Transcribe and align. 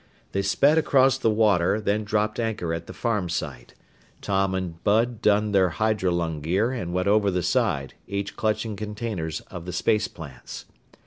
They 0.31 0.41
sped 0.41 0.79
across 0.79 1.19
the 1.19 1.29
water, 1.29 1.79
then 1.79 2.03
dropped 2.03 2.39
anchor 2.39 2.73
at 2.73 2.87
the 2.87 2.91
farm 2.93 3.29
site. 3.29 3.75
Tom 4.19 4.55
and 4.55 4.83
Bud 4.83 5.21
donned 5.21 5.53
their 5.53 5.69
hydrolung 5.77 6.41
gear 6.41 6.71
and 6.71 6.91
went 6.91 7.07
over 7.07 7.29
the 7.29 7.43
side, 7.43 7.93
each 8.07 8.35
clutching 8.35 8.75
containers 8.75 9.41
of 9.41 9.65
the 9.67 9.73
space 9.73 10.07
plants. 10.07 10.65